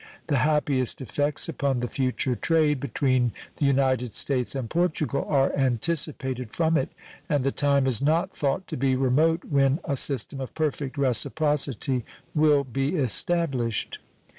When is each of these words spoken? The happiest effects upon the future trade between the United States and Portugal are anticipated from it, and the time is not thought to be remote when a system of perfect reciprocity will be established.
The 0.29 0.37
happiest 0.39 0.99
effects 0.99 1.47
upon 1.47 1.79
the 1.79 1.87
future 1.87 2.33
trade 2.35 2.79
between 2.79 3.33
the 3.57 3.65
United 3.67 4.13
States 4.13 4.55
and 4.55 4.67
Portugal 4.67 5.27
are 5.29 5.53
anticipated 5.55 6.49
from 6.55 6.75
it, 6.75 6.89
and 7.29 7.43
the 7.43 7.51
time 7.51 7.85
is 7.85 8.01
not 8.01 8.35
thought 8.35 8.65
to 8.69 8.77
be 8.77 8.95
remote 8.95 9.41
when 9.47 9.79
a 9.83 9.95
system 9.95 10.41
of 10.41 10.55
perfect 10.55 10.97
reciprocity 10.97 12.03
will 12.33 12.63
be 12.63 12.95
established. 12.95 13.99